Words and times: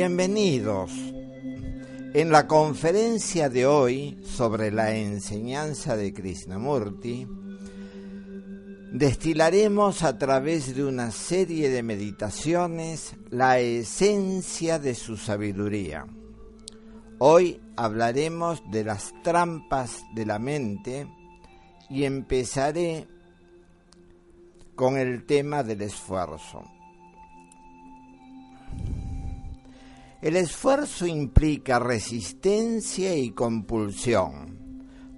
Bienvenidos. 0.00 0.92
En 2.14 2.30
la 2.30 2.46
conferencia 2.46 3.48
de 3.48 3.66
hoy 3.66 4.16
sobre 4.22 4.70
la 4.70 4.94
enseñanza 4.94 5.96
de 5.96 6.14
Krishnamurti, 6.14 7.26
destilaremos 8.92 10.04
a 10.04 10.16
través 10.16 10.76
de 10.76 10.84
una 10.84 11.10
serie 11.10 11.68
de 11.68 11.82
meditaciones 11.82 13.16
la 13.30 13.58
esencia 13.58 14.78
de 14.78 14.94
su 14.94 15.16
sabiduría. 15.16 16.06
Hoy 17.18 17.60
hablaremos 17.74 18.62
de 18.70 18.84
las 18.84 19.12
trampas 19.24 20.04
de 20.14 20.26
la 20.26 20.38
mente 20.38 21.08
y 21.90 22.04
empezaré 22.04 23.08
con 24.76 24.96
el 24.96 25.26
tema 25.26 25.64
del 25.64 25.82
esfuerzo. 25.82 26.77
El 30.20 30.34
esfuerzo 30.34 31.06
implica 31.06 31.78
resistencia 31.78 33.14
y 33.14 33.30
compulsión. 33.30 34.58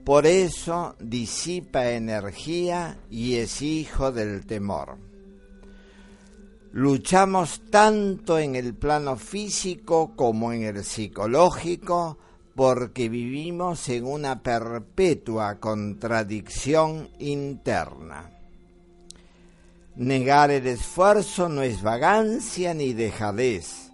Por 0.04 0.26
eso 0.26 0.94
disipa 1.00 1.90
energía 1.90 2.98
y 3.08 3.36
es 3.36 3.62
hijo 3.62 4.12
del 4.12 4.44
temor. 4.44 4.98
Luchamos 6.72 7.62
tanto 7.70 8.38
en 8.38 8.56
el 8.56 8.74
plano 8.74 9.16
físico 9.16 10.14
como 10.14 10.52
en 10.52 10.64
el 10.64 10.84
psicológico 10.84 12.18
porque 12.54 13.08
vivimos 13.08 13.88
en 13.88 14.04
una 14.04 14.42
perpetua 14.42 15.58
contradicción 15.58 17.08
interna. 17.18 18.30
Negar 19.96 20.50
el 20.50 20.66
esfuerzo 20.66 21.48
no 21.48 21.62
es 21.62 21.80
vagancia 21.80 22.74
ni 22.74 22.92
dejadez 22.92 23.89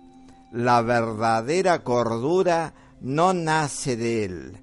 la 0.56 0.80
verdadera 0.80 1.84
cordura 1.84 2.72
no 3.02 3.34
nace 3.34 3.94
de 3.94 4.24
él, 4.24 4.56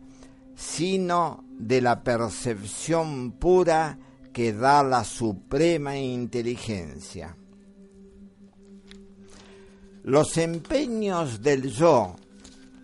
sino 0.56 1.44
de 1.52 1.82
la 1.82 2.04
percepción 2.04 3.34
pura 3.34 4.00
que 4.34 4.54
da 4.54 4.82
la 4.82 5.04
suprema 5.04 5.96
inteligencia. 5.96 7.38
Los 10.02 10.36
empeños 10.38 11.44
del 11.44 11.70
yo 11.70 12.16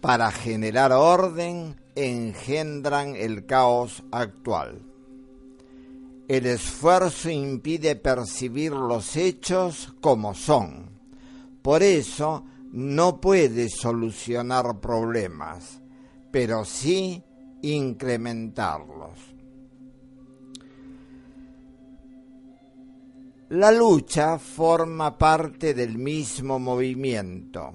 para 0.02 0.30
generar 0.30 0.92
orden 0.92 1.81
engendran 1.96 3.16
el 3.16 3.48
caos 3.48 4.03
actual. 4.12 4.84
El 6.28 6.46
esfuerzo 6.46 7.31
impide 7.31 7.96
percibir 7.96 8.72
los 8.72 9.16
hechos 9.16 9.96
como 10.00 10.36
son. 10.36 10.92
Por 11.64 11.81
eso 11.81 12.46
no 12.72 13.19
puede 13.19 13.69
solucionar 13.69 14.80
problemas, 14.80 15.81
pero 16.31 16.66
sí 16.66 17.24
incrementarlos. 17.62 19.18
La 23.50 23.72
lucha 23.72 24.38
forma 24.38 25.18
parte 25.18 25.74
del 25.74 25.97
mismo 25.97 26.59
movimiento. 26.59 27.74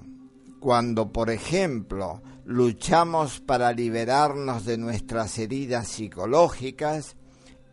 Cuando, 0.61 1.11
por 1.11 1.29
ejemplo, 1.29 2.21
luchamos 2.45 3.41
para 3.41 3.73
liberarnos 3.73 4.63
de 4.63 4.77
nuestras 4.77 5.37
heridas 5.37 5.89
psicológicas, 5.89 7.17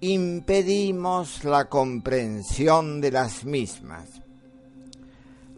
impedimos 0.00 1.44
la 1.44 1.68
comprensión 1.68 3.00
de 3.00 3.12
las 3.12 3.44
mismas 3.44 4.21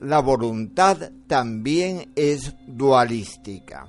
la 0.00 0.20
voluntad 0.20 1.10
también 1.26 2.12
es 2.14 2.54
dualística. 2.66 3.88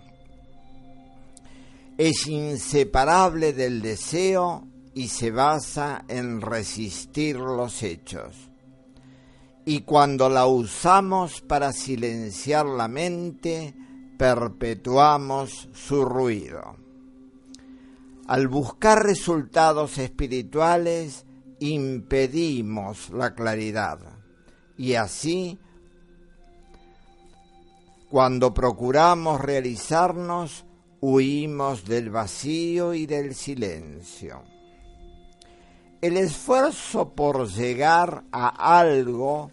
Es 1.98 2.28
inseparable 2.28 3.54
del 3.54 3.82
deseo 3.82 4.68
y 4.94 5.08
se 5.08 5.32
basa 5.32 6.06
en 6.08 6.42
resistir 6.42 7.38
los 7.38 7.84
hechos. 7.84 8.50
Y 9.66 9.82
cuando 9.82 10.30
la 10.30 10.46
usamos 10.46 11.42
para 11.42 11.74
silenciar 11.74 12.66
la 12.66 12.88
mente, 12.88 13.74
perpetuamos 14.18 15.70
su 15.74 16.06
ruido. 16.06 16.78
Al 18.28 18.48
buscar 18.48 19.04
resultados 19.04 19.98
espirituales, 19.98 21.26
impedimos 21.60 23.10
la 23.10 23.34
claridad 23.34 24.00
y 24.78 24.96
así 24.96 25.60
cuando 28.10 28.54
procuramos 28.54 29.42
realizarnos, 29.42 30.66
huimos 31.02 31.86
del 31.86 32.10
vacío 32.10 32.94
y 32.94 33.06
del 33.06 33.36
silencio. 33.36 34.44
El 36.02 36.18
esfuerzo 36.18 37.14
por 37.16 37.48
llegar 37.48 38.24
a 38.32 38.80
algo 38.80 39.52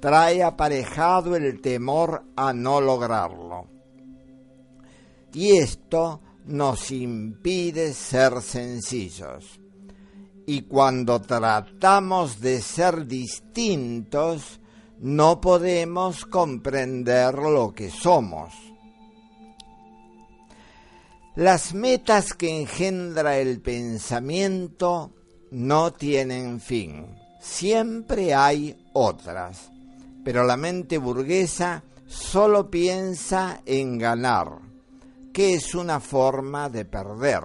trae 0.00 0.42
aparejado 0.42 1.34
el 1.34 1.60
temor 1.60 2.24
a 2.36 2.52
no 2.52 2.80
lograrlo. 2.80 3.66
Y 5.32 5.56
esto 5.56 6.20
nos 6.46 6.90
impide 6.90 7.92
ser 7.92 8.40
sencillos. 8.40 9.60
Y 10.46 10.62
cuando 10.62 11.20
tratamos 11.20 12.40
de 12.40 12.62
ser 12.62 13.06
distintos, 13.06 14.60
no 15.00 15.40
podemos 15.40 16.24
comprender 16.26 17.34
lo 17.34 17.72
que 17.74 17.90
somos. 17.90 18.52
Las 21.36 21.72
metas 21.72 22.34
que 22.34 22.60
engendra 22.60 23.38
el 23.38 23.60
pensamiento 23.60 25.12
no 25.52 25.92
tienen 25.92 26.60
fin. 26.60 27.06
Siempre 27.40 28.34
hay 28.34 28.76
otras. 28.92 29.70
Pero 30.24 30.44
la 30.44 30.56
mente 30.56 30.98
burguesa 30.98 31.84
solo 32.06 32.68
piensa 32.68 33.62
en 33.64 33.98
ganar, 33.98 34.58
que 35.32 35.54
es 35.54 35.74
una 35.74 36.00
forma 36.00 36.68
de 36.68 36.84
perder. 36.84 37.44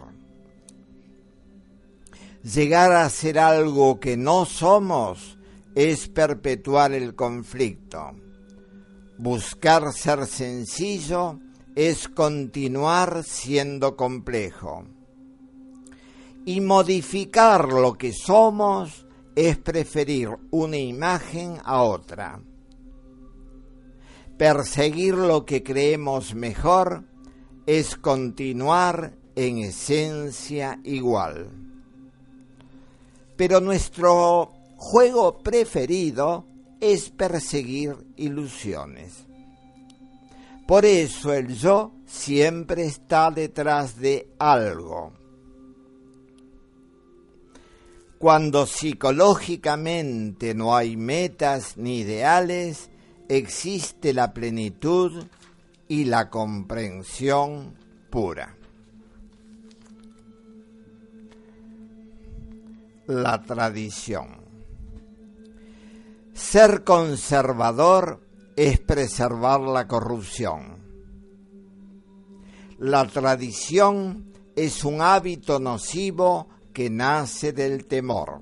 Llegar 2.44 2.92
a 2.94 3.10
ser 3.10 3.38
algo 3.38 4.00
que 4.00 4.18
no 4.18 4.46
somos 4.46 5.38
es 5.76 6.08
perpetuar 6.08 6.94
el 6.94 7.16
conflicto. 7.16 8.12
Buscar 9.18 9.94
ser 9.94 10.26
sencillo 10.26 11.40
es 11.76 12.08
continuar 12.08 13.24
siendo 13.24 13.96
complejo. 13.96 14.86
Y 16.46 16.62
modificar 16.62 17.72
lo 17.72 17.94
que 17.94 18.12
somos 18.12 19.08
es 19.36 19.58
preferir 19.58 20.30
una 20.52 20.78
imagen 20.78 21.58
a 21.64 21.82
otra. 21.82 22.42
Perseguir 24.38 25.16
lo 25.16 25.46
que 25.46 25.64
creemos 25.64 26.36
mejor 26.36 27.06
es 27.66 27.96
continuar 27.96 29.16
en 29.36 29.60
esencia 29.60 30.80
igual. 30.84 31.50
Pero 33.36 33.62
nuestro 33.62 34.52
juego 34.84 35.38
preferido 35.40 36.46
es 36.82 37.10
perseguir 37.10 37.96
ilusiones. 38.18 39.26
Por 40.68 40.84
eso 40.84 41.34
el 41.34 41.56
yo 41.56 41.94
siempre 42.06 42.86
está 42.86 43.32
detrás 43.32 43.98
de 43.98 44.28
algo. 44.38 45.14
Cuando 48.20 48.66
psicológicamente 48.66 50.54
no 50.54 50.76
hay 50.76 50.98
metas 50.98 51.78
ni 51.78 52.00
ideales, 52.00 52.90
existe 53.30 54.14
la 54.14 54.34
plenitud 54.34 55.24
y 55.88 56.04
la 56.04 56.30
comprensión 56.30 57.74
pura. 58.10 58.58
La 63.08 63.42
tradición. 63.42 64.43
Ser 66.44 66.84
conservador 66.84 68.20
es 68.56 68.78
preservar 68.80 69.62
la 69.62 69.88
corrupción. 69.88 70.84
La 72.78 73.08
tradición 73.08 74.32
es 74.56 74.84
un 74.84 75.02
hábito 75.02 75.60
nocivo 75.60 76.50
que 76.72 76.92
nace 76.92 77.54
del 77.54 77.86
temor. 77.86 78.42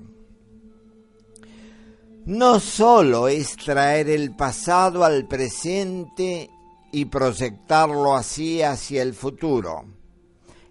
No 2.26 2.60
solo 2.60 3.28
es 3.28 3.56
traer 3.56 4.10
el 4.10 4.36
pasado 4.36 5.04
al 5.04 5.26
presente 5.26 6.50
y 6.90 7.04
proyectarlo 7.06 8.14
así 8.14 8.62
hacia 8.62 9.00
el 9.00 9.14
futuro. 9.14 9.86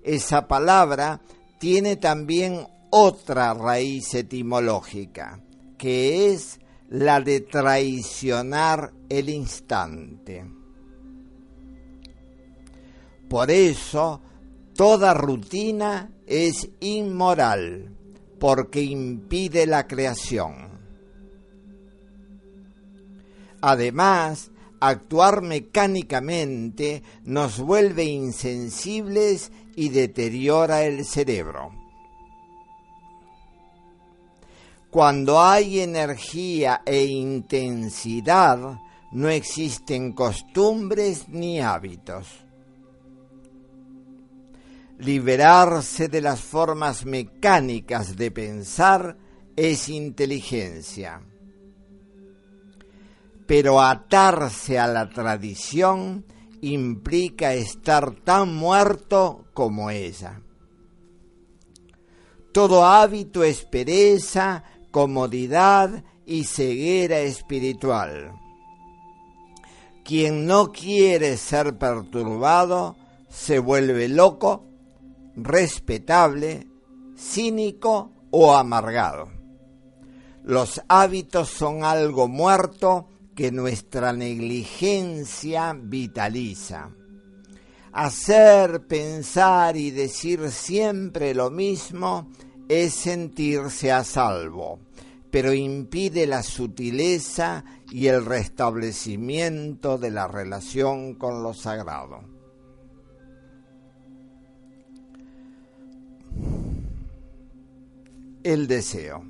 Esa 0.04 0.48
palabra 0.48 1.22
tiene 1.60 1.96
también 1.96 2.68
otra 2.92 3.54
raíz 3.56 4.14
etimológica, 4.14 5.40
que 5.78 6.34
es 6.34 6.61
la 6.92 7.22
de 7.22 7.40
traicionar 7.40 8.92
el 9.08 9.30
instante. 9.30 10.46
Por 13.30 13.50
eso, 13.50 14.22
toda 14.76 15.14
rutina 15.14 16.12
es 16.28 16.70
inmoral, 16.82 17.96
porque 18.40 18.82
impide 18.82 19.66
la 19.68 19.88
creación. 19.88 20.70
Además, 23.62 24.52
actuar 24.82 25.44
mecánicamente 25.44 27.04
nos 27.24 27.60
vuelve 27.60 28.04
insensibles 28.04 29.54
y 29.78 29.90
deteriora 29.90 30.84
el 30.84 31.06
cerebro. 31.06 31.81
Cuando 34.92 35.42
hay 35.42 35.80
energía 35.80 36.82
e 36.86 37.06
intensidad, 37.06 38.78
no 39.14 39.30
existen 39.30 40.12
costumbres 40.12 41.30
ni 41.30 41.62
hábitos. 41.62 42.28
Liberarse 44.98 46.10
de 46.10 46.20
las 46.20 46.42
formas 46.42 47.06
mecánicas 47.06 48.18
de 48.18 48.32
pensar 48.32 49.16
es 49.56 49.88
inteligencia. 49.88 51.22
Pero 53.48 53.82
atarse 53.82 54.78
a 54.78 54.88
la 54.88 55.10
tradición 55.10 56.26
implica 56.60 57.54
estar 57.54 58.12
tan 58.12 58.54
muerto 58.54 59.46
como 59.54 59.90
ella. 59.90 60.42
Todo 62.52 62.86
hábito 62.86 63.46
es 63.46 63.64
pereza 63.64 64.66
comodidad 64.92 66.04
y 66.26 66.44
ceguera 66.44 67.20
espiritual. 67.20 68.34
Quien 70.04 70.46
no 70.46 70.72
quiere 70.72 71.38
ser 71.38 71.78
perturbado 71.78 72.96
se 73.30 73.60
vuelve 73.60 74.10
loco, 74.10 74.66
respetable, 75.36 76.68
cínico 77.18 78.12
o 78.32 78.54
amargado. 78.54 79.30
Los 80.44 80.82
hábitos 80.88 81.50
son 81.50 81.84
algo 81.84 82.28
muerto 82.28 83.08
que 83.36 83.52
nuestra 83.52 84.12
negligencia 84.12 85.76
vitaliza. 85.80 86.90
Hacer, 87.94 88.88
pensar 88.88 89.78
y 89.78 89.92
decir 89.92 90.50
siempre 90.50 91.36
lo 91.36 91.52
mismo 91.52 92.32
es 92.70 92.94
sentirse 92.94 93.92
a 93.92 94.04
salvo, 94.04 94.80
pero 95.30 95.54
impide 95.54 96.28
la 96.28 96.44
sutileza 96.44 97.64
y 97.90 98.08
el 98.08 98.26
restablecimiento 98.26 99.98
de 99.98 100.12
la 100.12 100.28
relación 100.28 101.16
con 101.16 101.44
lo 101.44 101.54
sagrado. 101.54 102.24
El 108.44 108.68
deseo. 108.68 109.24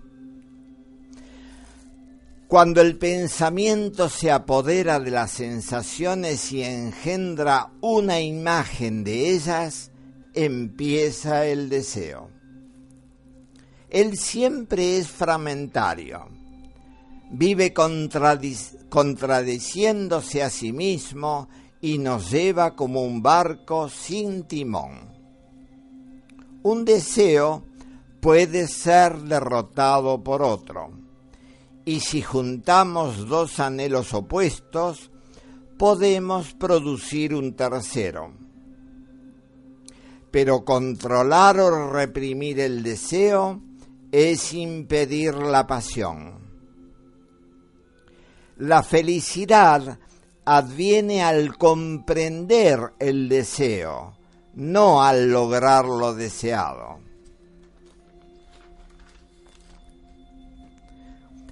Cuando 2.47 2.81
el 2.81 2.97
pensamiento 2.97 4.09
se 4.09 4.29
apodera 4.29 4.99
de 4.99 5.11
las 5.11 5.31
sensaciones 5.31 6.51
y 6.51 6.63
engendra 6.63 7.71
una 7.79 8.19
imagen 8.19 9.05
de 9.05 9.31
ellas, 9.31 9.91
empieza 10.33 11.45
el 11.45 11.69
deseo. 11.69 12.40
Él 13.91 14.17
siempre 14.17 14.97
es 14.97 15.09
fragmentario. 15.09 16.29
Vive 17.29 17.73
contradiciéndose 17.73 20.41
a 20.41 20.49
sí 20.49 20.71
mismo 20.71 21.49
y 21.81 21.97
nos 21.97 22.31
lleva 22.31 22.73
como 22.73 23.03
un 23.03 23.21
barco 23.21 23.89
sin 23.89 24.43
timón. 24.43 25.11
Un 26.63 26.85
deseo 26.85 27.65
puede 28.21 28.69
ser 28.69 29.17
derrotado 29.23 30.23
por 30.23 30.41
otro. 30.41 30.91
Y 31.83 31.99
si 31.99 32.21
juntamos 32.21 33.27
dos 33.27 33.59
anhelos 33.59 34.13
opuestos, 34.13 35.11
podemos 35.77 36.53
producir 36.53 37.35
un 37.35 37.57
tercero. 37.57 38.31
Pero 40.31 40.63
controlar 40.63 41.59
o 41.59 41.91
reprimir 41.91 42.61
el 42.61 42.83
deseo 42.83 43.61
es 44.11 44.53
impedir 44.53 45.35
la 45.35 45.65
pasión. 45.67 46.39
La 48.57 48.83
felicidad 48.83 49.99
adviene 50.45 51.23
al 51.23 51.57
comprender 51.57 52.93
el 52.99 53.29
deseo, 53.29 54.17
no 54.53 55.01
al 55.01 55.31
lograr 55.31 55.85
lo 55.85 56.13
deseado. 56.13 56.99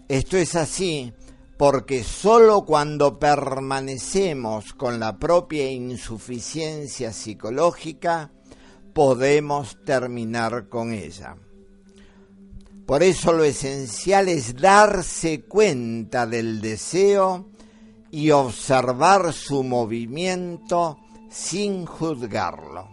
Esto 0.07 0.37
es 0.37 0.55
así 0.55 1.13
porque 1.57 2.03
sólo 2.03 2.65
cuando 2.65 3.19
permanecemos 3.19 4.73
con 4.73 4.99
la 4.99 5.19
propia 5.19 5.69
insuficiencia 5.69 7.13
psicológica 7.13 8.31
podemos 8.93 9.77
terminar 9.83 10.67
con 10.67 10.93
ella. 10.93 11.35
Por 12.89 13.03
eso 13.03 13.33
lo 13.33 13.43
esencial 13.43 14.29
es 14.29 14.55
darse 14.55 15.43
cuenta 15.43 16.25
del 16.25 16.59
deseo 16.59 17.45
y 18.09 18.31
observar 18.31 19.31
su 19.31 19.63
movimiento 19.63 20.97
sin 21.29 21.85
juzgarlo. 21.85 22.89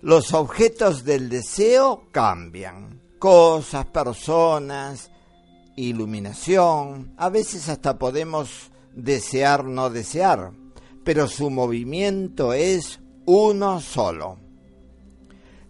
Los 0.00 0.32
objetos 0.32 1.04
del 1.04 1.28
deseo 1.28 2.04
cambian, 2.10 3.02
cosas, 3.18 3.84
personas, 3.84 5.10
iluminación, 5.76 7.12
a 7.18 7.28
veces 7.28 7.68
hasta 7.68 7.98
podemos 7.98 8.70
desear 8.94 9.66
no 9.66 9.90
desear, 9.90 10.52
pero 11.04 11.28
su 11.28 11.50
movimiento 11.50 12.54
es 12.54 12.98
uno 13.26 13.78
solo. 13.82 14.49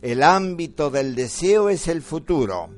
El 0.03 0.23
ámbito 0.23 0.91
del 0.91 1.15
deseo 1.15 1.69
es 1.69 1.87
el 1.89 2.01
futuro 2.01 2.71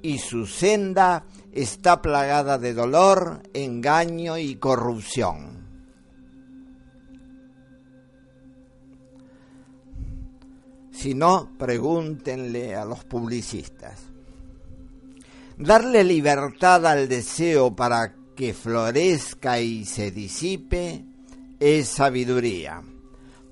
y 0.00 0.18
su 0.18 0.46
senda 0.46 1.24
está 1.52 2.00
plagada 2.02 2.58
de 2.58 2.72
dolor, 2.72 3.42
engaño 3.52 4.38
y 4.38 4.56
corrupción. 4.56 5.62
Si 10.92 11.14
no, 11.14 11.50
pregúntenle 11.58 12.76
a 12.76 12.84
los 12.84 13.04
publicistas. 13.04 14.00
Darle 15.58 16.04
libertad 16.04 16.86
al 16.86 17.08
deseo 17.08 17.74
para 17.74 18.14
que 18.36 18.54
florezca 18.54 19.60
y 19.60 19.84
se 19.84 20.10
disipe 20.10 21.04
es 21.58 21.88
sabiduría, 21.88 22.82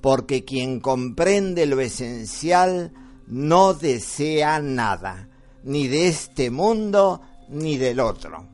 porque 0.01 0.45
quien 0.45 0.81
comprende 0.81 1.67
lo 1.67 1.81
esencial 1.81 2.93
no 3.31 3.75
desea 3.75 4.61
nada, 4.61 5.29
ni 5.63 5.89
de 5.89 6.09
este 6.09 6.51
mundo 6.51 7.23
ni 7.49 7.79
del 7.79 8.01
otro. 8.01 8.47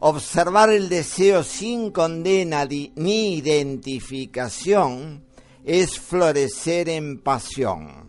Observar 0.00 0.70
el 0.70 0.88
deseo 0.88 1.42
sin 1.42 1.90
condena 1.90 2.66
ni 2.66 3.34
identificación 3.34 5.24
es 5.64 5.98
florecer 5.98 6.88
en 6.88 7.20
pasión. 7.20 8.08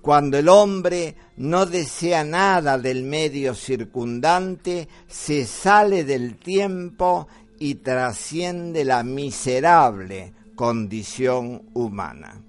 Cuando 0.00 0.36
el 0.38 0.48
hombre 0.48 1.14
no 1.36 1.64
desea 1.64 2.24
nada 2.24 2.76
del 2.76 3.04
medio 3.04 3.54
circundante, 3.54 4.88
se 5.06 5.46
sale 5.46 6.04
del 6.04 6.38
tiempo 6.38 7.28
y 7.58 7.76
trasciende 7.76 8.84
la 8.84 9.04
miserable 9.04 10.34
condición 10.54 11.70
humana. 11.74 12.44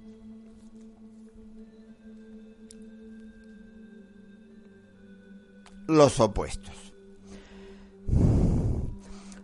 Los 5.88 6.20
opuestos. 6.20 6.94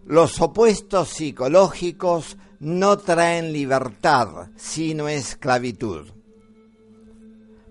Los 0.06 0.42
opuestos 0.42 1.10
psicológicos 1.10 2.38
no 2.60 2.98
traen 2.98 3.54
libertad, 3.54 4.50
sino 4.56 5.08
esclavitud 5.08 6.08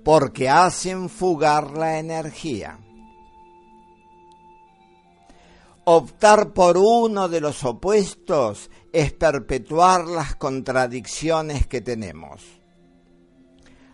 porque 0.08 0.48
hacen 0.48 1.10
fugar 1.10 1.72
la 1.76 1.98
energía. 1.98 2.78
Optar 5.84 6.54
por 6.54 6.78
uno 6.78 7.28
de 7.28 7.42
los 7.42 7.62
opuestos 7.62 8.70
es 8.92 9.12
perpetuar 9.12 10.06
las 10.06 10.36
contradicciones 10.36 11.66
que 11.66 11.80
tenemos. 11.80 12.42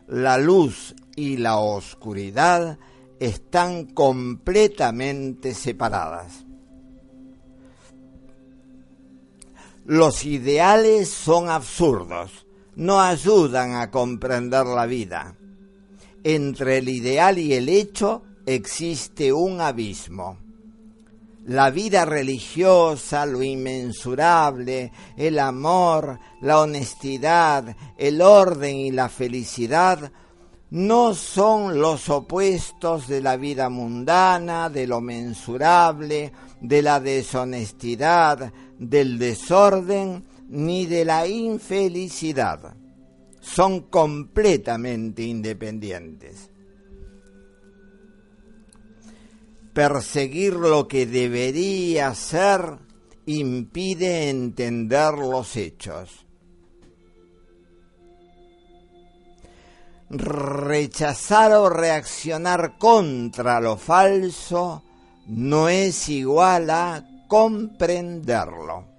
La 0.07 0.39
luz 0.39 0.95
y 1.17 1.37
la 1.39 1.59
oscuridad 1.59 2.79
están 3.19 3.87
completamente 3.87 5.55
separadas. 5.55 6.45
Los 9.87 10.25
ideales 10.25 11.09
son 11.09 11.49
absurdos, 11.49 12.47
no 12.75 13.01
ayudan 13.01 13.75
a 13.75 13.91
comprender 13.91 14.67
la 14.67 14.87
vida 14.87 15.37
entre 16.25 16.79
el 16.79 16.89
ideal 16.89 17.39
y 17.39 17.53
el 17.53 17.69
hecho 17.69 18.23
existe 18.47 19.33
un 19.33 19.61
abismo. 19.61 20.39
La 21.47 21.71
vida 21.71 22.05
religiosa, 22.05 23.27
lo 23.27 23.43
inmensurable, 23.43 24.93
el 25.17 25.39
amor, 25.39 26.19
la 26.41 26.61
honestidad, 26.61 27.77
el 27.99 28.23
orden 28.23 28.77
y 28.77 28.91
la 28.91 29.09
felicidad 29.09 30.11
no 30.71 31.15
son 31.15 31.79
los 31.79 32.09
opuestos 32.09 33.07
de 33.07 33.21
la 33.21 33.37
vida 33.37 33.69
mundana, 33.69 34.71
de 34.71 34.87
lo 34.87 35.01
mensurable, 35.01 36.33
de 36.61 36.83
la 36.83 36.99
deshonestidad, 36.99 38.53
del 38.79 39.19
desorden, 39.19 40.25
ni 40.49 40.87
de 40.87 41.05
la 41.05 41.27
infelicidad 41.27 42.75
son 43.45 43.83
completamente 43.83 45.23
independientes. 45.23 46.51
Perseguir 49.75 50.55
lo 50.55 50.87
que 50.87 51.05
debería 51.05 52.15
ser 52.15 52.79
impide 53.27 54.31
entender 54.31 55.15
los 55.15 55.57
hechos. 55.57 56.25
Rechazar 60.11 61.53
o 61.55 61.69
reaccionar 61.69 62.79
contra 62.79 63.61
lo 63.61 63.77
falso 63.77 64.85
no 65.27 65.69
es 65.69 66.09
igual 66.09 66.71
a 66.71 67.05
comprenderlo. 67.27 68.94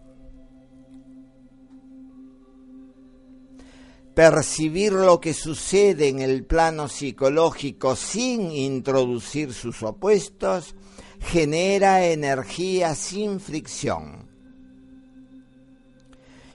Percibir 4.15 4.93
lo 4.93 5.19
que 5.19 5.34
sucede 5.34 6.07
en 6.07 6.19
el 6.19 6.45
plano 6.45 6.88
psicológico 6.88 7.98
sin 7.98 8.50
introducir 8.51 9.53
sus 9.53 9.84
opuestos, 9.84 10.74
genera 11.19 12.05
energía 12.07 12.95
sin 12.95 13.41
fricción. 13.41 14.29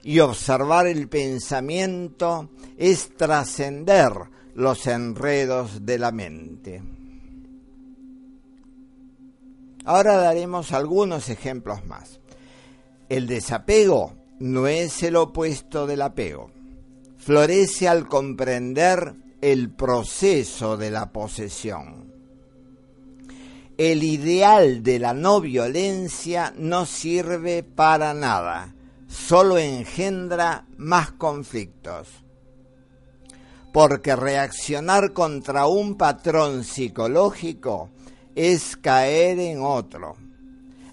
Y 0.03 0.19
observar 0.19 0.87
el 0.87 1.07
pensamiento 1.07 2.49
es 2.77 3.15
trascender 3.15 4.11
los 4.55 4.87
enredos 4.87 5.85
de 5.85 5.99
la 5.99 6.11
mente. 6.11 6.81
Ahora 9.85 10.17
daremos 10.17 10.71
algunos 10.71 11.29
ejemplos 11.29 11.85
más. 11.85 12.19
El 13.07 13.27
desapego 13.27 14.15
no 14.39 14.65
es 14.65 15.03
el 15.03 15.15
opuesto 15.15 15.85
del 15.85 16.01
apego 16.01 16.60
florece 17.21 17.87
al 17.87 18.07
comprender 18.07 19.13
el 19.41 19.69
proceso 19.69 20.75
de 20.75 20.89
la 20.89 21.11
posesión. 21.11 22.11
El 23.77 24.03
ideal 24.03 24.81
de 24.81 24.97
la 24.97 25.13
no 25.13 25.39
violencia 25.39 26.51
no 26.57 26.87
sirve 26.87 27.61
para 27.61 28.15
nada, 28.15 28.73
solo 29.07 29.59
engendra 29.59 30.65
más 30.77 31.11
conflictos. 31.11 32.07
Porque 33.71 34.15
reaccionar 34.15 35.13
contra 35.13 35.67
un 35.67 35.95
patrón 35.97 36.63
psicológico 36.63 37.89
es 38.33 38.75
caer 38.77 39.39
en 39.39 39.61
otro. 39.61 40.15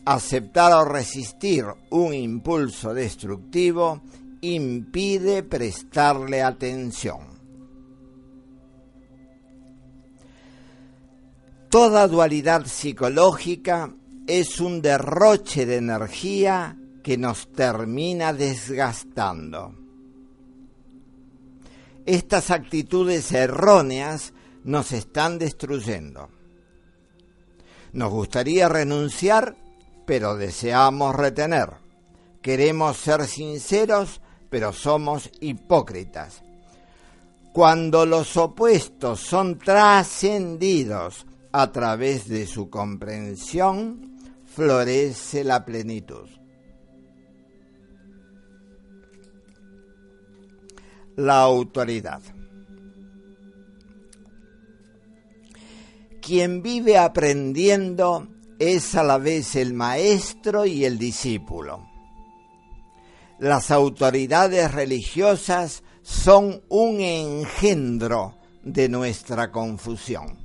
Aceptar 0.05 0.73
o 0.75 0.85
resistir 0.85 1.65
un 1.91 2.13
impulso 2.13 2.93
destructivo 2.93 4.03
impide 4.41 5.43
prestarle 5.43 6.43
atención. 6.43 7.39
Toda 11.71 12.09
dualidad 12.09 12.67
psicológica 12.67 13.95
es 14.27 14.61
un 14.61 14.81
derroche 14.81 15.67
de 15.67 15.77
energía 15.77 16.77
que 17.03 17.19
nos 17.19 17.53
termina 17.53 18.33
desgastando. 18.33 19.75
Estas 22.07 22.51
actitudes 22.51 23.33
erróneas 23.33 24.33
nos 24.65 24.93
están 24.93 25.39
destruyendo. 25.39 26.31
Nos 27.93 28.11
gustaría 28.11 28.69
renunciar, 28.69 29.57
pero 30.07 30.37
deseamos 30.37 31.15
retener. 31.15 31.71
Queremos 32.43 32.97
ser 32.97 33.27
sinceros, 33.27 34.21
pero 34.51 34.73
somos 34.73 35.31
hipócritas. 35.41 36.43
Cuando 37.53 38.07
los 38.07 38.37
opuestos 38.37 39.21
son 39.21 39.59
trascendidos 39.59 41.27
a 41.53 41.73
través 41.73 42.29
de 42.29 42.47
su 42.47 42.71
comprensión, 42.71 44.17
florece 44.45 45.45
la 45.45 45.65
plenitud. 45.65 46.29
La 51.17 51.41
autoridad. 51.41 52.23
Quien 56.21 56.63
vive 56.63 56.99
aprendiendo 56.99 58.29
es 58.59 58.95
a 58.95 59.03
la 59.03 59.19
vez 59.19 59.57
el 59.57 59.73
maestro 59.73 60.67
y 60.67 60.85
el 60.85 60.99
discípulo 60.99 61.88
las 63.39 63.71
autoridades 63.71 64.73
religiosas 64.73 65.83
son 66.03 66.63
un 66.69 67.01
engendro 67.01 68.37
de 68.63 68.89
nuestra 68.89 69.51
confusión. 69.51 70.39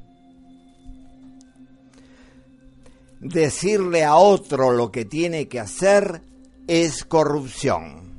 Decirle 3.19 4.03
a 4.03 4.15
otro 4.15 4.71
lo 4.71 4.91
que 4.91 5.05
tiene 5.05 5.47
que 5.47 5.59
hacer 5.59 6.21
es 6.67 7.05
corrupción. 7.05 8.13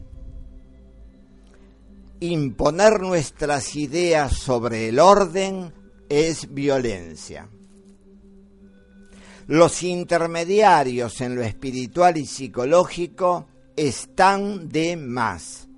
Imponer 2.21 3.01
nuestras 3.01 3.77
ideas 3.77 4.35
sobre 4.35 4.89
el 4.89 4.99
orden 4.99 5.73
es 6.09 6.53
violencia. 6.53 7.49
Los 9.47 9.83
intermediarios 9.83 11.21
en 11.21 11.37
lo 11.37 11.43
espiritual 11.43 12.17
y 12.17 12.25
psicológico 12.25 13.47
están 13.77 14.69
de 14.69 14.97
más. 14.97 15.69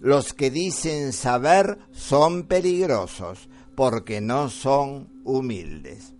Los 0.00 0.32
que 0.32 0.50
dicen 0.50 1.12
saber 1.12 1.78
son 1.92 2.44
peligrosos 2.44 3.48
porque 3.74 4.20
no 4.20 4.48
son 4.48 5.08
humildes. 5.24 6.14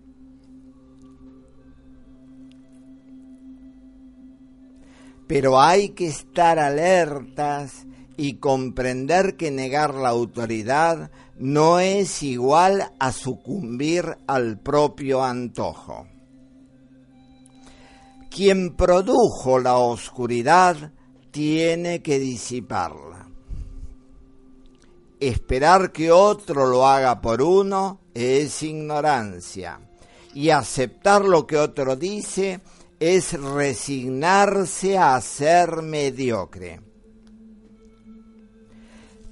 Pero 5.27 5.61
hay 5.61 5.91
que 5.91 6.09
estar 6.09 6.59
alertas 6.59 7.87
y 8.17 8.35
comprender 8.35 9.37
que 9.37 9.51
negar 9.51 9.95
la 9.95 10.11
autoridad 10.11 11.11
no 11.39 11.81
es 11.81 12.23
igual 12.23 12.93
a 12.99 13.13
sucumbir 13.13 14.19
al 14.27 14.61
propio 14.61 15.25
antojo. 15.25 16.07
Quien 18.31 18.77
produjo 18.77 19.59
la 19.59 19.77
oscuridad 19.77 20.93
tiene 21.33 22.03
que 22.03 22.21
disiparla. 22.21 23.27
Esperar 25.19 25.91
que 25.91 26.13
otro 26.13 26.67
lo 26.67 26.87
haga 26.87 27.21
por 27.21 27.43
uno 27.43 28.01
es 28.15 28.63
ignorancia 28.63 29.81
y 30.35 30.51
aceptar 30.51 31.25
lo 31.25 31.47
que 31.47 31.57
otro 31.57 31.97
dice 31.97 32.61
es 33.01 33.33
resignarse 33.33 34.99
a 34.99 35.21
ser 35.21 35.83
mediocre. 35.83 36.81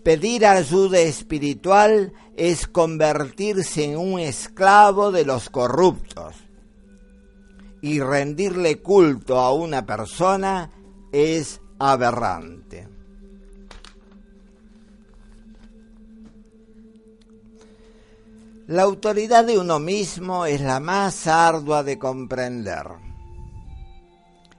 Pedir 0.02 0.46
ayuda 0.46 0.98
espiritual 1.00 2.12
es 2.36 2.66
convertirse 2.66 3.84
en 3.84 3.98
un 3.98 4.18
esclavo 4.18 5.12
de 5.12 5.24
los 5.24 5.50
corruptos. 5.50 6.34
Y 7.82 8.00
rendirle 8.00 8.80
culto 8.80 9.38
a 9.38 9.52
una 9.52 9.84
persona 9.86 10.70
es 11.12 11.59
aberrante. 11.80 12.86
La 18.66 18.82
autoridad 18.82 19.44
de 19.44 19.58
uno 19.58 19.80
mismo 19.80 20.46
es 20.46 20.60
la 20.60 20.78
más 20.78 21.26
ardua 21.26 21.82
de 21.82 21.98
comprender. 21.98 22.86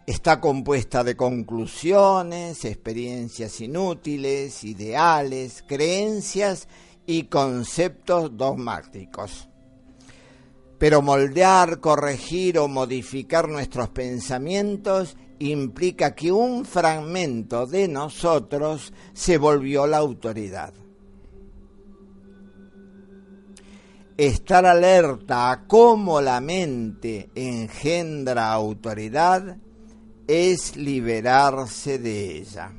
Está 0.06 0.42
compuesta 0.42 1.04
de 1.04 1.16
conclusiones, 1.16 2.66
experiencias 2.66 3.62
inútiles, 3.62 4.64
ideales, 4.66 5.64
creencias 5.66 6.68
y 7.06 7.26
conceptos 7.26 8.36
dogmáticos. 8.36 9.48
Pero 10.78 11.04
moldear, 11.04 11.80
corregir 11.80 12.58
o 12.58 12.68
modificar 12.68 13.48
nuestros 13.48 13.90
pensamientos 13.90 15.16
implica 15.50 16.14
que 16.14 16.32
un 16.32 16.66
fragmento 16.66 17.66
de 17.66 17.88
nosotros 17.88 18.94
se 19.14 19.38
volvió 19.38 19.88
la 19.88 19.98
autoridad. 19.98 20.74
Estar 24.18 24.66
alerta 24.66 25.52
a 25.52 25.66
cómo 25.66 26.22
la 26.22 26.40
mente 26.42 27.32
engendra 27.34 28.52
autoridad 28.54 29.58
es 30.28 30.76
liberarse 30.76 31.98
de 31.98 32.38
ella. 32.38 32.72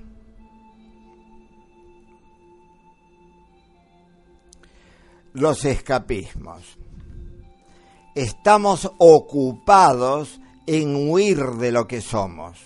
Los 5.33 5.65
escapismos. 5.65 6.79
Estamos 8.15 8.93
ocupados 8.99 10.42
en 10.67 11.11
huir 11.11 11.39
de 11.59 11.73
lo 11.73 11.87
que 11.87 12.01
somos. 12.01 12.59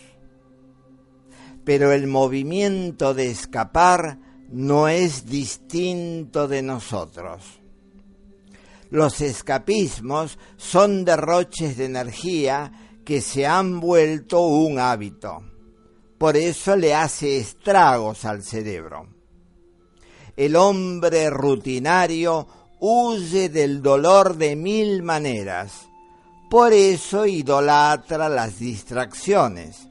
Pero 1.65 1.93
el 1.93 2.07
movimiento 2.07 3.15
de 3.15 3.31
escapar 3.31 4.19
no 4.51 4.89
es 4.89 5.27
distinto 5.27 6.47
de 6.47 6.63
nosotros. 6.63 7.43
Los 8.91 9.21
escapismos 9.21 10.39
son 10.57 11.05
derroches 11.05 11.77
de 11.77 11.87
energía 11.87 12.99
que 13.05 13.21
se 13.21 13.47
han 13.47 13.81
vuelto 13.81 14.47
un 14.47 14.79
hábito. 14.79 15.43
Por 16.19 16.37
eso 16.37 16.77
le 16.77 16.95
hace 16.95 17.39
estragos 17.39 18.25
al 18.25 18.43
cerebro. 18.43 19.09
El 20.37 20.55
hombre 20.55 21.31
rutinario 21.31 22.47
huye 22.79 23.49
del 23.49 23.83
dolor 23.83 24.37
de 24.37 24.55
mil 24.55 25.03
maneras 25.03 25.89
por 26.51 26.73
eso 26.73 27.27
idolatra 27.27 28.29
las 28.29 28.59
distracciones. 28.59 29.89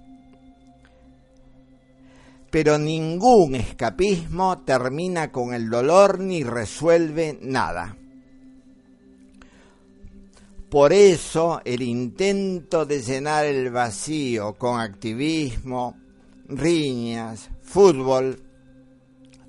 Pero 2.50 2.78
ningún 2.78 3.56
escapismo 3.56 4.60
termina 4.60 5.32
con 5.32 5.54
el 5.54 5.70
dolor 5.70 6.20
ni 6.20 6.44
resuelve 6.44 7.38
nada. 7.42 7.98
Por 10.70 10.94
eso 10.94 11.62
el 11.64 11.82
intento 11.82 12.86
de 12.86 13.02
llenar 13.02 13.46
el 13.46 13.72
vacío 13.72 14.54
con 14.54 14.80
activismo, 14.80 15.96
riñas, 16.48 17.50
fútbol, 17.62 18.42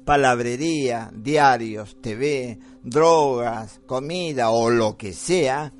palabrería, 0.04 1.10
diarios, 1.12 2.00
TV, 2.00 2.58
drogas, 2.82 3.80
comida 3.86 4.50
o 4.50 4.70
lo 4.70 4.96
que 4.96 5.12
sea, 5.12 5.72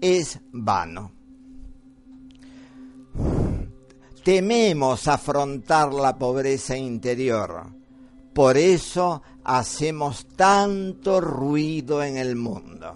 es 0.00 0.40
vano. 0.52 1.12
Tememos 4.24 5.08
afrontar 5.08 5.92
la 5.92 6.16
pobreza 6.16 6.76
interior, 6.76 7.66
por 8.34 8.56
eso 8.56 9.22
hacemos 9.44 10.26
tanto 10.36 11.20
ruido 11.20 12.02
en 12.02 12.18
el 12.18 12.36
mundo. 12.36 12.94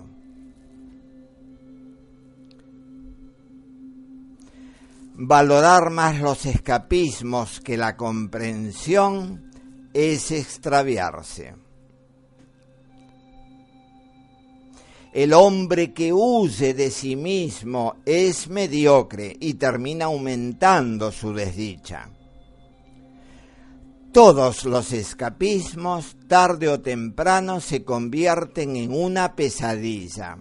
Valorar 5.15 5.91
más 5.91 6.21
los 6.21 6.47
escapismos 6.47 7.61
que 7.61 7.77
la 7.77 7.97
comprensión 7.97 9.51
es 9.93 10.31
extraviarse. 10.31 11.55
El 15.13 15.35
hombre 15.35 15.93
que 15.93 16.11
huye 16.11 16.73
de 16.73 16.91
sí 16.91 17.17
mismo 17.17 17.97
es 18.07 18.49
mediocre 18.49 19.37
y 19.39 19.55
termina 19.55 20.07
aumentando 20.07 21.13
su 21.13 21.35
desdicha. 21.35 22.09
Todos 24.11 24.65
los 24.65 24.93
escapismos, 24.93 26.17
tarde 26.29 26.69
o 26.69 26.81
temprano, 26.81 27.61
se 27.61 27.85
convierten 27.85 28.77
en 28.77 28.95
una 28.95 29.37
pesadilla. 29.37 30.39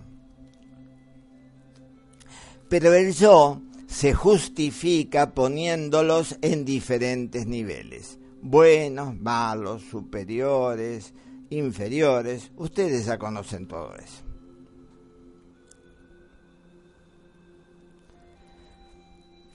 Pero 2.70 2.94
el 2.94 3.14
yo 3.14 3.62
se 3.88 4.14
justifica 4.14 5.34
poniéndolos 5.34 6.38
en 6.42 6.64
diferentes 6.64 7.46
niveles. 7.46 8.20
Buenos, 8.42 9.20
malos, 9.20 9.84
superiores, 9.84 11.14
inferiores. 11.50 12.52
Ustedes 12.56 13.06
ya 13.06 13.18
conocen 13.18 13.68
todo 13.68 13.94
eso. 13.96 14.31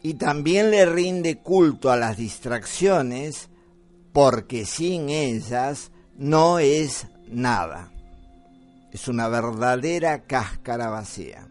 Y 0.06 0.14
también 0.14 0.70
le 0.70 0.86
rinde 0.86 1.38
culto 1.38 1.90
a 1.90 1.96
las 1.96 2.16
distracciones 2.16 3.48
porque 4.12 4.64
sin 4.64 5.08
ellas 5.08 5.90
no 6.16 6.60
es 6.60 7.08
nada. 7.26 7.90
Es 8.92 9.08
una 9.08 9.26
verdadera 9.26 10.22
cáscara 10.22 10.90
vacía. 10.90 11.48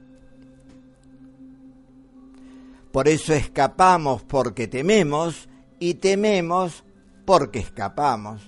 Por 2.94 3.10
eso 3.10 3.34
escapamos 3.34 4.24
porque 4.24 4.70
tememos 4.70 5.50
y 5.78 5.96
tememos 5.96 6.86
porque 7.26 7.60
escapamos. 7.60 8.42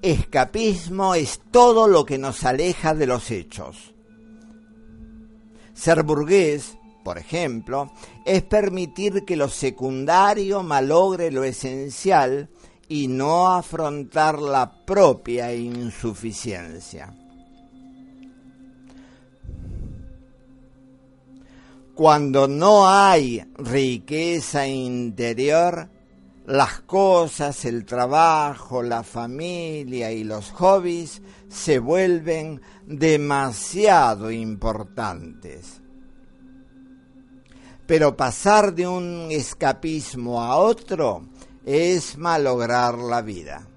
Escapismo 0.00 1.16
es 1.16 1.40
todo 1.50 1.88
lo 1.88 2.04
que 2.04 2.18
nos 2.18 2.44
aleja 2.44 2.94
de 2.94 3.08
los 3.08 3.32
hechos 3.32 3.91
ser 5.74 6.02
burgués, 6.02 6.76
por 7.04 7.18
ejemplo, 7.18 7.90
es 8.24 8.42
permitir 8.42 9.24
que 9.24 9.36
lo 9.36 9.48
secundario 9.48 10.62
malogre 10.62 11.30
lo 11.30 11.44
esencial 11.44 12.48
y 12.88 13.08
no 13.08 13.48
afrontar 13.48 14.38
la 14.40 14.84
propia 14.84 15.54
insuficiencia. 15.54 17.14
Cuando 21.94 22.48
no 22.48 22.88
hay 22.88 23.44
riqueza 23.56 24.66
interior, 24.66 25.88
las 26.46 26.80
cosas, 26.80 27.64
el 27.64 27.84
trabajo, 27.84 28.82
la 28.82 29.02
familia 29.02 30.10
y 30.10 30.24
los 30.24 30.50
hobbies 30.50 31.22
se 31.48 31.78
vuelven 31.78 32.60
demasiado 32.86 34.30
importantes. 34.30 35.80
Pero 37.86 38.16
pasar 38.16 38.74
de 38.74 38.88
un 38.88 39.28
escapismo 39.30 40.42
a 40.42 40.56
otro 40.56 41.28
es 41.64 42.16
malograr 42.16 42.98
la 42.98 43.22
vida. 43.22 43.68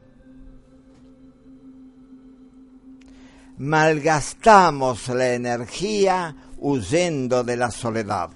Malgastamos 3.58 5.08
la 5.10 5.34
energía 5.34 6.36
huyendo 6.58 7.44
de 7.44 7.58
la 7.58 7.72
soledad. 7.72 8.32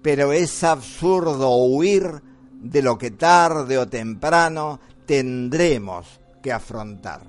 Pero 0.00 0.32
es 0.32 0.64
absurdo 0.64 1.56
huir 1.56 2.22
de 2.60 2.82
lo 2.82 2.98
que 2.98 3.12
tarde 3.12 3.78
o 3.78 3.88
temprano 3.88 4.80
tendremos 5.06 6.20
que 6.42 6.52
afrontar. 6.52 7.22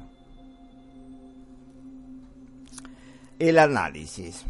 El 3.38 3.58
análisis. 3.58 4.44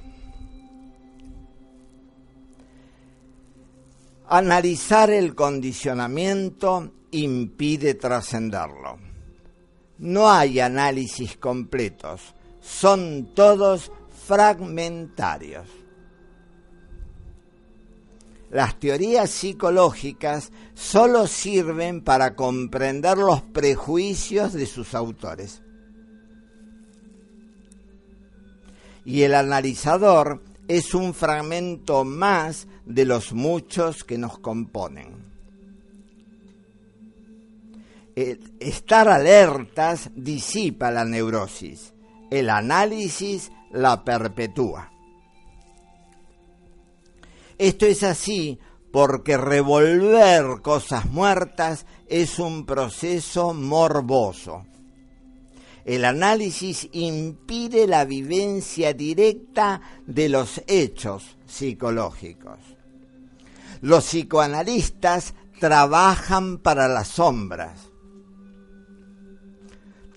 Analizar 4.28 5.10
el 5.10 5.36
condicionamiento 5.36 6.94
impide 7.12 7.96
trascenderlo. 7.96 8.98
No 10.00 10.30
hay 10.32 10.60
análisis 10.60 11.38
completos, 11.38 12.34
son 12.62 13.34
todos 13.36 13.92
fragmentarios. 14.26 15.79
Las 18.50 18.80
teorías 18.80 19.30
psicológicas 19.30 20.52
solo 20.74 21.28
sirven 21.28 22.02
para 22.02 22.36
comprender 22.36 23.18
los 23.18 23.42
prejuicios 23.44 24.54
de 24.54 24.66
sus 24.66 24.96
autores. 24.96 25.62
Y 29.06 29.22
el 29.22 29.36
analizador 29.36 30.44
es 30.68 30.94
un 30.94 31.14
fragmento 31.14 32.04
más 32.04 32.68
de 32.86 33.06
los 33.06 33.34
muchos 33.34 34.04
que 34.04 34.18
nos 34.18 34.40
componen. 34.40 35.30
estar 38.16 39.08
alertas 39.08 40.10
disipa 40.14 40.92
la 40.92 41.06
neurosis, 41.06 41.94
el 42.30 42.50
análisis 42.50 43.50
la 43.72 44.04
perpetúa. 44.04 44.92
Esto 47.60 47.86
es 47.86 48.04
así 48.04 48.58
porque 48.92 49.38
revolver 49.38 50.62
cosas 50.62 51.06
muertas 51.06 51.86
es 52.08 52.40
un 52.40 52.66
proceso 52.66 53.54
morboso. 53.54 54.66
El 55.84 56.06
análisis 56.06 56.88
impide 56.94 57.86
la 57.86 58.06
vivencia 58.06 58.94
directa 58.94 59.82
de 60.08 60.30
los 60.30 60.62
hechos 60.68 61.36
psicológicos. 61.46 62.60
Los 63.82 64.06
psicoanalistas 64.06 65.34
trabajan 65.60 66.60
para 66.60 66.88
las 66.88 67.10
sombras. 67.10 67.90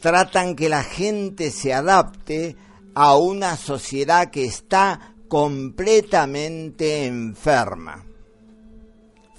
Tratan 0.01 0.55
que 0.55 0.69
la 0.69 0.85
gente 0.85 1.51
se 1.51 1.75
adapte 1.75 2.57
a 2.95 3.17
una 3.17 3.57
sociedad 3.57 4.31
que 4.31 4.45
está 4.45 5.12
completamente 5.33 7.07
enferma. 7.07 8.05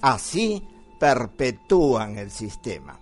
Así 0.01 0.67
perpetúan 0.99 2.17
el 2.17 2.32
sistema. 2.32 2.99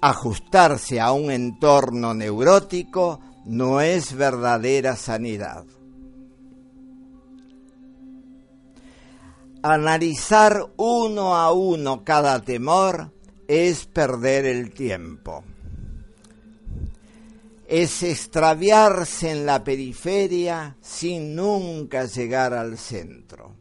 Ajustarse 0.00 1.00
a 1.00 1.12
un 1.12 1.30
entorno 1.30 2.14
neurótico 2.14 3.20
no 3.44 3.80
es 3.80 4.12
verdadera 4.12 4.96
sanidad. 4.96 5.64
Analizar 9.62 10.66
uno 10.78 11.36
a 11.36 11.52
uno 11.52 12.02
cada 12.02 12.42
temor 12.42 13.12
es 13.46 13.86
perder 13.86 14.46
el 14.46 14.72
tiempo. 14.72 15.44
Es 17.72 18.02
extraviarse 18.02 19.30
en 19.30 19.46
la 19.46 19.64
periferia 19.64 20.76
sin 20.82 21.34
nunca 21.34 22.04
llegar 22.04 22.52
al 22.52 22.76
centro. 22.76 23.56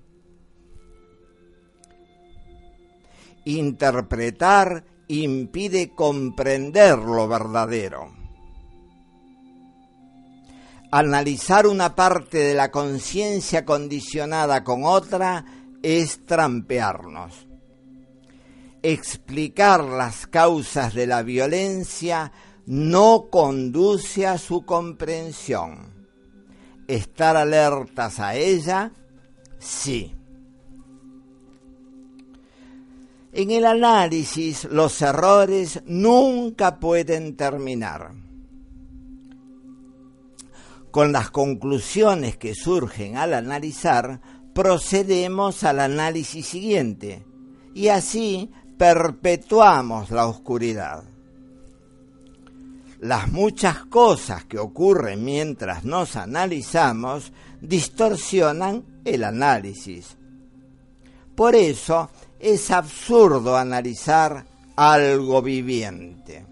Interpretar 3.45 4.83
impide 5.07 5.95
comprender 5.95 6.97
lo 6.97 7.25
verdadero. 7.29 8.11
Analizar 10.91 11.65
una 11.65 11.95
parte 11.95 12.39
de 12.39 12.53
la 12.53 12.69
conciencia 12.69 13.63
condicionada 13.63 14.65
con 14.65 14.83
otra 14.83 15.45
es 15.81 16.25
trampearnos. 16.25 17.47
Explicar 18.83 19.85
las 19.85 20.27
causas 20.27 20.93
de 20.93 21.07
la 21.07 21.23
violencia 21.23 22.33
no 22.65 23.27
conduce 23.29 24.27
a 24.27 24.37
su 24.37 24.65
comprensión. 24.65 25.91
Estar 26.87 27.37
alertas 27.37 28.19
a 28.19 28.35
ella, 28.35 28.91
sí. 29.59 30.15
En 33.33 33.51
el 33.51 33.65
análisis 33.65 34.65
los 34.65 35.01
errores 35.01 35.81
nunca 35.85 36.79
pueden 36.79 37.37
terminar. 37.37 38.11
Con 40.91 41.13
las 41.13 41.31
conclusiones 41.31 42.35
que 42.35 42.53
surgen 42.53 43.15
al 43.15 43.33
analizar, 43.33 44.19
procedemos 44.53 45.63
al 45.63 45.79
análisis 45.79 46.45
siguiente 46.45 47.25
y 47.73 47.87
así 47.87 48.51
perpetuamos 48.77 50.11
la 50.11 50.25
oscuridad. 50.27 51.10
Las 53.01 53.31
muchas 53.31 53.85
cosas 53.85 54.45
que 54.45 54.59
ocurren 54.59 55.25
mientras 55.25 55.83
nos 55.83 56.15
analizamos 56.15 57.33
distorsionan 57.59 59.01
el 59.03 59.23
análisis. 59.23 60.15
Por 61.35 61.55
eso 61.55 62.11
es 62.39 62.69
absurdo 62.69 63.57
analizar 63.57 64.45
algo 64.75 65.41
viviente. 65.41 66.45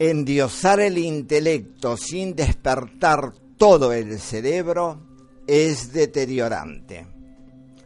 Endiosar 0.00 0.80
el 0.80 0.98
intelecto 0.98 1.96
sin 1.96 2.34
despertar 2.34 3.34
todo 3.56 3.92
el 3.92 4.18
cerebro 4.18 5.00
es 5.46 5.92
deteriorante. 5.92 7.19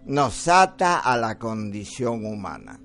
Nos 0.06 0.48
ata 0.48 0.98
a 0.98 1.16
la 1.16 1.38
condición 1.38 2.26
humana. 2.26 2.80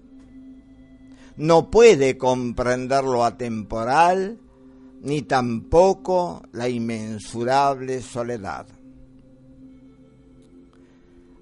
No 1.36 1.70
puede 1.70 2.18
comprender 2.18 3.04
lo 3.04 3.24
atemporal 3.24 4.40
ni 5.02 5.22
tampoco 5.22 6.44
la 6.52 6.68
inmensurable 6.68 8.02
soledad. 8.02 8.68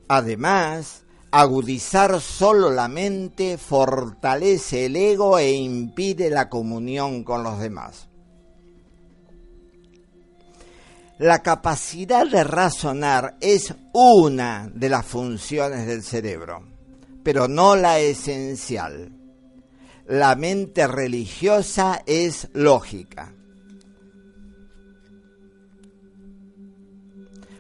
Además, 0.08 1.06
agudizar 1.32 2.22
solo 2.22 2.72
la 2.72 2.88
mente 2.88 3.58
fortalece 3.58 4.86
el 4.86 4.96
ego 4.96 5.38
e 5.38 5.52
impide 5.52 6.30
la 6.30 6.50
comunión 6.50 7.24
con 7.24 7.44
los 7.44 7.60
demás. 7.60 8.08
La 11.20 11.42
capacidad 11.42 12.28
de 12.28 12.44
razonar 12.44 13.38
es 13.42 13.74
una 13.94 14.70
de 14.74 14.90
las 14.90 15.06
funciones 15.06 15.88
del 15.88 16.04
cerebro, 16.04 16.64
pero 17.24 17.48
no 17.48 17.76
la 17.76 18.00
esencial. 18.00 19.12
La 20.06 20.36
mente 20.36 20.88
religiosa 20.88 22.04
es 22.06 22.50
lógica 22.54 23.34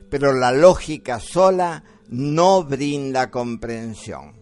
pero 0.09 0.33
la 0.33 0.51
lógica 0.51 1.19
sola 1.19 1.83
no 2.09 2.63
brinda 2.63 3.29
comprensión. 3.29 4.35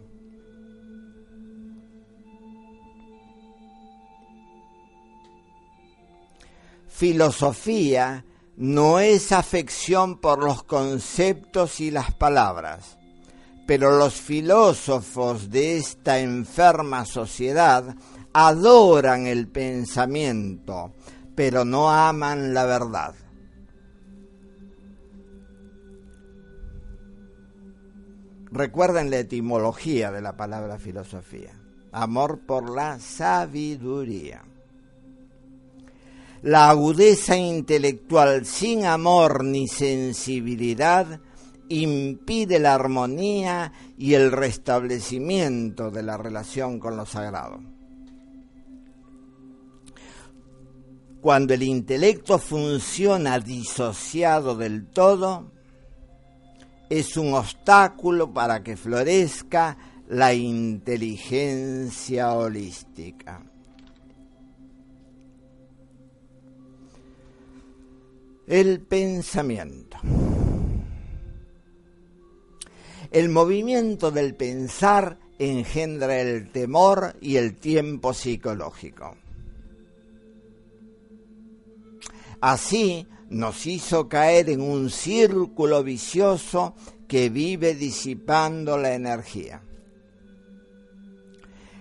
Filosofía 6.88 8.24
no 8.56 9.00
es 9.00 9.32
afección 9.32 10.18
por 10.18 10.42
los 10.42 10.62
conceptos 10.62 11.80
y 11.80 11.90
las 11.90 12.14
palabras, 12.14 12.96
pero 13.66 13.98
los 13.98 14.14
filósofos 14.14 15.50
de 15.50 15.76
esta 15.76 16.18
enferma 16.18 17.04
sociedad 17.04 17.94
adoran 18.32 19.26
el 19.26 19.48
pensamiento, 19.48 20.92
pero 21.34 21.64
no 21.64 21.90
aman 21.90 22.54
la 22.54 22.64
verdad. 22.64 23.14
Recuerden 28.50 29.10
la 29.10 29.18
etimología 29.18 30.10
de 30.10 30.22
la 30.22 30.36
palabra 30.36 30.78
filosofía. 30.78 31.52
Amor 31.92 32.46
por 32.46 32.70
la 32.70 32.98
sabiduría. 32.98 34.44
La 36.46 36.70
agudeza 36.70 37.36
intelectual 37.36 38.46
sin 38.46 38.84
amor 38.84 39.42
ni 39.42 39.66
sensibilidad 39.66 41.20
impide 41.68 42.60
la 42.60 42.72
armonía 42.72 43.72
y 43.98 44.14
el 44.14 44.30
restablecimiento 44.30 45.90
de 45.90 46.04
la 46.04 46.16
relación 46.16 46.78
con 46.78 46.96
lo 46.96 47.04
sagrado. 47.04 47.58
Cuando 51.20 51.52
el 51.52 51.64
intelecto 51.64 52.38
funciona 52.38 53.40
disociado 53.40 54.54
del 54.54 54.86
todo, 54.86 55.50
es 56.88 57.16
un 57.16 57.34
obstáculo 57.34 58.32
para 58.32 58.62
que 58.62 58.76
florezca 58.76 59.76
la 60.06 60.32
inteligencia 60.32 62.34
holística. 62.34 63.42
El 68.46 68.80
pensamiento. 68.80 69.98
El 73.10 73.28
movimiento 73.28 74.12
del 74.12 74.36
pensar 74.36 75.18
engendra 75.36 76.20
el 76.20 76.52
temor 76.52 77.16
y 77.20 77.38
el 77.38 77.56
tiempo 77.56 78.14
psicológico. 78.14 79.16
Así 82.40 83.08
nos 83.30 83.66
hizo 83.66 84.08
caer 84.08 84.50
en 84.50 84.60
un 84.60 84.90
círculo 84.90 85.82
vicioso 85.82 86.76
que 87.08 87.30
vive 87.30 87.74
disipando 87.74 88.78
la 88.78 88.94
energía. 88.94 89.60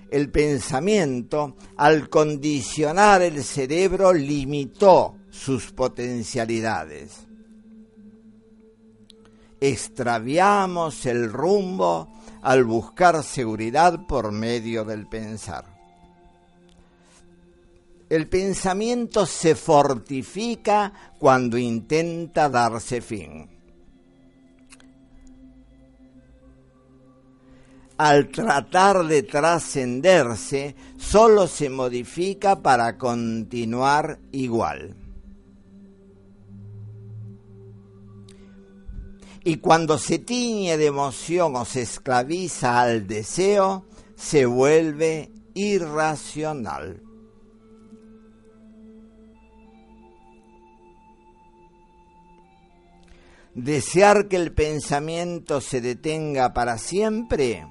El 0.09 0.31
pensamiento, 0.31 1.57
al 1.77 2.09
condicionar 2.09 3.21
el 3.21 3.43
cerebro, 3.43 4.11
limitó 4.11 5.17
sus 5.35 5.71
potencialidades. 5.71 7.27
Extraviamos 9.59 11.05
el 11.05 11.31
rumbo 11.31 12.13
al 12.41 12.63
buscar 12.63 13.21
seguridad 13.23 14.05
por 14.07 14.31
medio 14.31 14.85
del 14.85 15.07
pensar. 15.07 15.65
El 18.09 18.27
pensamiento 18.29 19.25
se 19.25 19.55
fortifica 19.55 20.93
cuando 21.19 21.57
intenta 21.57 22.49
darse 22.49 23.01
fin. 23.01 23.49
Al 27.97 28.29
tratar 28.29 29.05
de 29.05 29.23
trascenderse, 29.23 30.75
solo 30.97 31.47
se 31.47 31.69
modifica 31.69 32.61
para 32.61 32.97
continuar 32.97 34.19
igual. 34.31 35.04
Y 39.47 39.57
cuando 39.57 39.99
se 39.99 40.17
tiñe 40.17 40.75
de 40.75 40.87
emoción 40.87 41.55
o 41.55 41.65
se 41.65 41.83
esclaviza 41.83 42.81
al 42.81 43.05
deseo, 43.05 43.85
se 44.15 44.47
vuelve 44.47 45.31
irracional. 45.53 47.03
Desear 53.53 54.27
que 54.27 54.35
el 54.35 54.51
pensamiento 54.51 55.61
se 55.61 55.79
detenga 55.79 56.53
para 56.55 56.79
siempre 56.79 57.67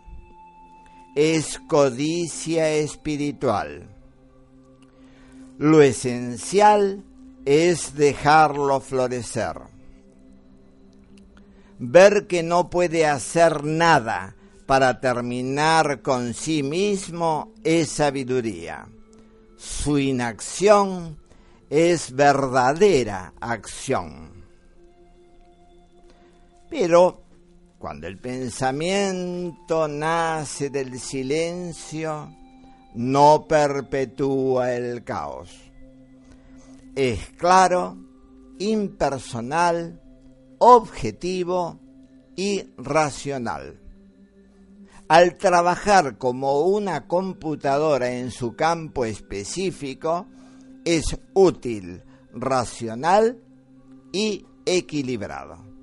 es 1.17 1.59
codicia 1.69 2.71
espiritual. 2.71 3.91
Lo 5.59 5.83
esencial 5.83 7.03
es 7.45 7.97
dejarlo 7.97 8.81
florecer. 8.81 9.74
Ver 11.79 12.27
que 12.27 12.43
no 12.43 12.71
puede 12.71 13.07
hacer 13.07 13.65
nada 13.65 14.37
para 14.67 15.01
terminar 15.01 16.03
con 16.03 16.35
sí 16.35 16.63
mismo 16.63 17.53
es 17.63 17.91
sabiduría. 17.91 18.87
Su 19.57 19.99
inacción 19.99 21.19
es 21.69 22.13
verdadera 22.13 23.35
acción. 23.41 24.45
Pero 26.71 27.23
cuando 27.79 28.07
el 28.07 28.19
pensamiento 28.19 29.89
nace 29.89 30.71
del 30.71 30.99
silencio, 30.99 32.31
no 32.95 33.47
perpetúa 33.47 34.73
el 34.73 35.05
caos. 35.05 35.51
Es 36.95 37.31
claro, 37.37 37.97
impersonal, 38.59 40.01
objetivo 40.59 41.81
y 42.37 42.65
racional. 42.77 43.81
Al 45.09 45.37
trabajar 45.37 46.17
como 46.19 46.63
una 46.63 47.07
computadora 47.07 48.11
en 48.11 48.31
su 48.31 48.57
campo 48.57 49.05
específico, 49.05 50.27
es 50.85 51.17
útil, 51.35 52.03
racional 52.33 53.39
y 54.13 54.47
equilibrado 54.65 55.75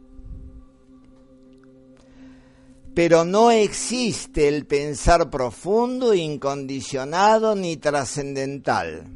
pero 2.94 3.24
no 3.24 3.52
existe 3.52 4.48
el 4.48 4.66
pensar 4.66 5.30
profundo, 5.30 6.14
incondicionado 6.14 7.56
ni 7.56 7.78
trascendental. 7.78 9.08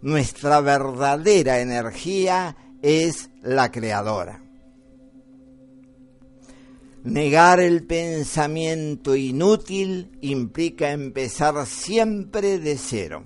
Nuestra 0.00 0.60
verdadera 0.60 1.60
energía 1.60 2.56
es 2.82 3.30
la 3.42 3.70
creadora. 3.70 4.42
Negar 7.04 7.58
el 7.58 7.84
pensamiento 7.84 9.16
inútil 9.16 10.18
implica 10.20 10.92
empezar 10.92 11.66
siempre 11.66 12.58
de 12.58 12.76
cero. 12.76 13.24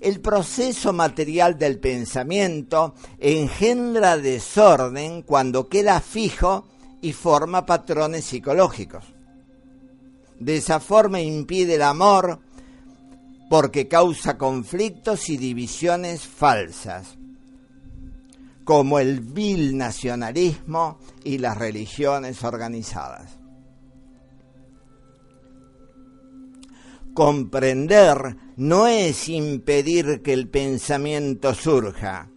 El 0.00 0.20
proceso 0.20 0.92
material 0.92 1.56
del 1.58 1.78
pensamiento 1.78 2.94
engendra 3.20 4.16
desorden 4.16 5.22
cuando 5.22 5.68
queda 5.68 6.00
fijo 6.00 6.66
y 7.00 7.12
forma 7.12 7.64
patrones 7.66 8.24
psicológicos. 8.24 9.04
De 10.40 10.56
esa 10.56 10.80
forma 10.80 11.20
impide 11.20 11.76
el 11.76 11.82
amor 11.82 12.40
porque 13.52 13.86
causa 13.86 14.38
conflictos 14.38 15.28
y 15.28 15.36
divisiones 15.36 16.26
falsas, 16.26 17.18
como 18.64 18.98
el 18.98 19.20
vil 19.20 19.76
nacionalismo 19.76 20.98
y 21.22 21.36
las 21.36 21.58
religiones 21.58 22.44
organizadas. 22.44 23.38
Comprender 27.12 28.38
no 28.56 28.86
es 28.86 29.28
impedir 29.28 30.22
que 30.22 30.32
el 30.32 30.48
pensamiento 30.48 31.52
surja, 31.54 32.30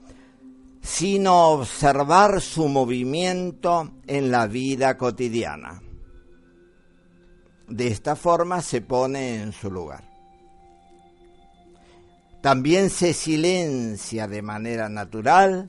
sino 0.82 1.48
observar 1.52 2.42
su 2.42 2.68
movimiento 2.68 3.94
en 4.06 4.32
la 4.32 4.48
vida 4.48 4.98
cotidiana. 4.98 5.82
De 7.70 7.88
esta 7.88 8.18
forma 8.18 8.62
se 8.62 8.82
pone 8.82 9.42
en 9.42 9.54
su 9.54 9.72
lugar. 9.72 10.15
También 12.46 12.92
se 12.92 13.14
silencia 13.14 14.28
de 14.28 14.44
manera 14.44 14.88
natural 14.88 15.68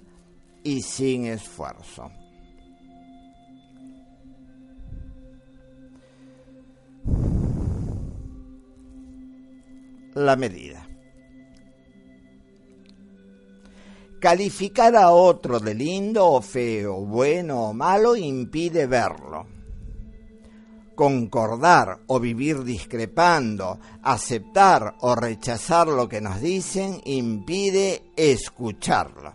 y 0.63 0.83
sin 0.83 1.25
esfuerzo. 1.25 2.13
la 10.17 10.37
medida. 10.37 10.87
Calificar 14.21 14.97
a 14.97 15.13
otro 15.13 15.61
de 15.61 15.75
lindo 15.75 16.27
o 16.27 16.43
feo, 16.43 17.01
bueno 17.07 17.71
o 17.71 17.73
malo 17.73 18.17
impide 18.17 18.87
verlo. 18.87 19.56
Concordar 20.97 22.01
o 22.09 22.19
vivir 22.19 22.65
discrepando, 22.65 23.79
aceptar 24.03 24.97
o 25.03 25.15
rechazar 25.15 25.87
lo 25.87 26.09
que 26.09 26.21
nos 26.21 26.41
dicen 26.41 27.01
impide 27.05 28.11
escucharlo. 28.17 29.35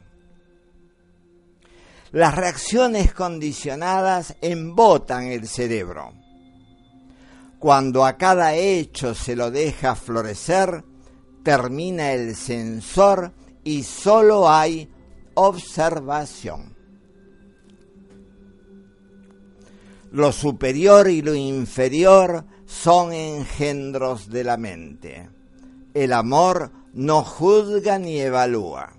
Las 2.12 2.36
reacciones 2.36 3.14
condicionadas 3.14 4.36
embotan 4.42 5.28
el 5.28 5.48
cerebro 5.48 6.22
cuando 7.62 8.06
a 8.06 8.18
cada 8.18 8.56
hecho 8.56 9.14
se 9.14 9.36
lo 9.36 9.52
deja 9.52 9.94
florecer, 9.94 10.84
termina 11.44 12.12
el 12.12 12.36
sensor 12.36 13.34
y 13.64 13.84
solo 13.84 14.50
hay 14.50 14.90
observación. 15.36 16.76
Lo 20.12 20.34
superior 20.34 21.10
y 21.10 21.22
lo 21.22 21.34
inferior 21.34 22.44
son 22.66 23.14
engendros 23.14 24.30
de 24.30 24.44
la 24.44 24.58
mente. 24.58 25.30
El 25.94 26.12
amor 26.12 26.72
no 26.94 27.24
juzga 27.24 27.98
ni 27.98 28.20
evalúa. 28.20 28.92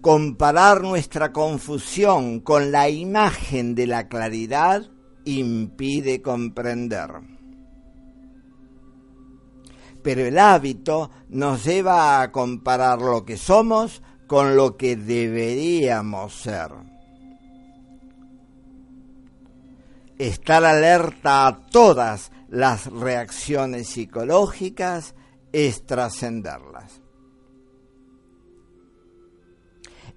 Comparar 0.00 0.82
nuestra 0.82 1.32
confusión 1.32 2.38
con 2.40 2.70
la 2.70 2.88
imagen 2.88 3.74
de 3.74 3.88
la 3.88 4.06
claridad 4.06 4.88
impide 5.24 6.22
comprender. 6.22 7.10
Pero 10.02 10.24
el 10.24 10.38
hábito 10.38 11.10
nos 11.28 11.64
lleva 11.64 12.22
a 12.22 12.30
comparar 12.30 13.02
lo 13.02 13.24
que 13.24 13.36
somos 13.36 14.00
con 14.28 14.54
lo 14.54 14.76
que 14.76 14.94
deberíamos 14.94 16.34
ser. 16.34 16.70
Estar 20.18 20.64
alerta 20.64 21.46
a 21.46 21.66
todas 21.66 22.30
las 22.48 22.86
reacciones 22.86 23.88
psicológicas 23.88 25.14
es 25.52 25.86
trascenderlas. 25.86 27.00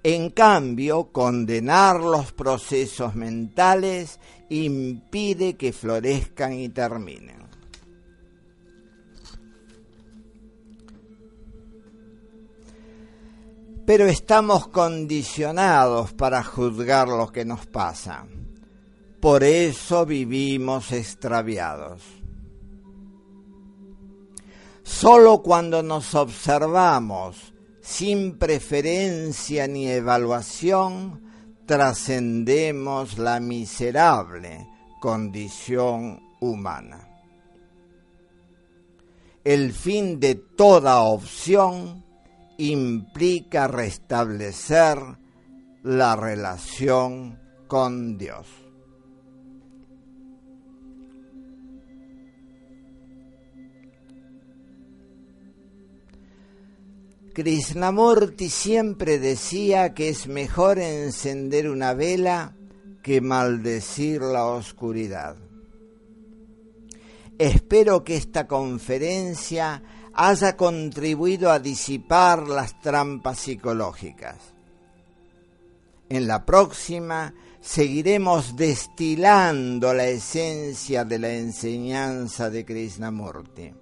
En 0.04 0.30
cambio, 0.30 1.12
condenar 1.12 2.00
los 2.00 2.32
procesos 2.32 3.14
mentales 3.14 4.20
impide 4.50 5.56
que 5.56 5.72
florezcan 5.72 6.52
y 6.54 6.68
terminen. 6.68 7.41
Pero 13.84 14.06
estamos 14.06 14.68
condicionados 14.68 16.12
para 16.12 16.42
juzgar 16.44 17.08
lo 17.08 17.32
que 17.32 17.44
nos 17.44 17.66
pasa. 17.66 18.26
Por 19.20 19.42
eso 19.42 20.06
vivimos 20.06 20.92
extraviados. 20.92 22.02
Solo 24.82 25.42
cuando 25.42 25.82
nos 25.82 26.14
observamos 26.14 27.52
sin 27.80 28.38
preferencia 28.38 29.66
ni 29.66 29.88
evaluación, 29.88 31.22
trascendemos 31.66 33.18
la 33.18 33.40
miserable 33.40 34.68
condición 35.00 36.20
humana. 36.40 37.08
El 39.44 39.72
fin 39.72 40.20
de 40.20 40.36
toda 40.36 41.02
opción 41.02 42.04
implica 42.58 43.68
restablecer 43.68 44.98
la 45.82 46.16
relación 46.16 47.38
con 47.66 48.18
Dios. 48.18 48.46
Krishnamurti 57.34 58.50
siempre 58.50 59.18
decía 59.18 59.94
que 59.94 60.10
es 60.10 60.28
mejor 60.28 60.78
encender 60.78 61.70
una 61.70 61.94
vela 61.94 62.54
que 63.02 63.22
maldecir 63.22 64.20
la 64.20 64.44
oscuridad. 64.44 65.36
Espero 67.38 68.04
que 68.04 68.16
esta 68.16 68.46
conferencia 68.46 69.82
haya 70.14 70.56
contribuido 70.56 71.50
a 71.50 71.58
disipar 71.58 72.48
las 72.48 72.80
trampas 72.80 73.38
psicológicas. 73.38 74.36
En 76.08 76.26
la 76.26 76.44
próxima 76.44 77.32
seguiremos 77.60 78.56
destilando 78.56 79.94
la 79.94 80.06
esencia 80.06 81.04
de 81.04 81.18
la 81.18 81.32
enseñanza 81.32 82.50
de 82.50 82.64
Krishnamurti. 82.64 83.72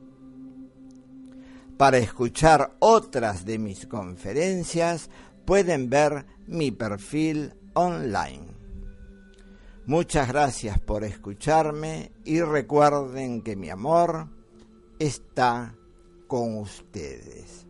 Para 1.76 1.98
escuchar 1.98 2.76
otras 2.78 3.44
de 3.44 3.58
mis 3.58 3.86
conferencias 3.86 5.08
pueden 5.44 5.88
ver 5.88 6.26
mi 6.46 6.70
perfil 6.70 7.54
online. 7.72 8.46
Muchas 9.86 10.28
gracias 10.28 10.78
por 10.78 11.02
escucharme 11.02 12.12
y 12.24 12.42
recuerden 12.42 13.42
que 13.42 13.56
mi 13.56 13.70
amor 13.70 14.28
está 14.98 15.74
con 16.30 16.58
ustedes. 16.58 17.66